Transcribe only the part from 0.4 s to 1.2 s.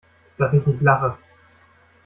ich nicht lache!